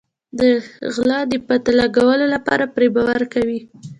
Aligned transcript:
د 0.39 0.41
غله 0.95 1.19
د 1.31 1.33
پته 1.47 1.71
لګولو 1.79 2.25
لپاره 2.35 2.65
پرې 2.75 2.87
باور 2.95 3.21
کوي. 3.33 3.59